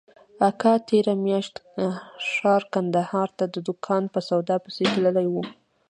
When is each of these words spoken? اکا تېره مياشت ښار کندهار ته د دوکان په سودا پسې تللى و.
اکا 0.49 0.73
تېره 0.87 1.13
مياشت 1.25 1.55
ښار 2.31 2.61
کندهار 2.73 3.29
ته 3.37 3.45
د 3.53 3.55
دوکان 3.67 4.03
په 4.13 4.19
سودا 4.27 4.55
پسې 4.63 4.83
تللى 4.93 5.25
و. 5.29 5.35